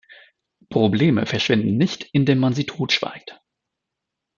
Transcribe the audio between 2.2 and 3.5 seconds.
man sie totschweigt.